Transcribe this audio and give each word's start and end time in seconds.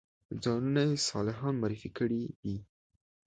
ځانونه 0.43 0.81
یې 0.89 0.95
صالحان 1.09 1.53
معرفي 1.61 1.89
کړي 1.97 2.21
دي. 2.41 2.57